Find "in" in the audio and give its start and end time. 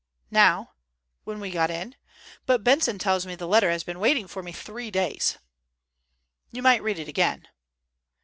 1.69-1.95